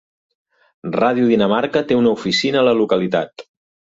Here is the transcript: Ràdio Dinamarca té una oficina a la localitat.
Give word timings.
Ràdio 0.95 1.27
Dinamarca 1.31 1.83
té 1.91 1.97
una 1.99 2.13
oficina 2.19 2.61
a 2.63 2.67
la 2.71 2.75
localitat. 2.83 3.45